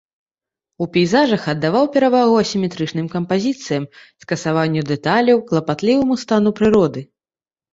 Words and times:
У 0.83 0.85
пейзажах 0.95 1.43
аддаваў 1.53 1.85
перавагу 1.97 2.39
асіметрычным 2.45 3.07
кампазіцыям, 3.17 3.83
скасаванню 4.25 4.81
дэталяў, 4.93 5.37
клапатліваму 5.53 6.13
стану 6.25 6.49
прыроды. 6.63 7.01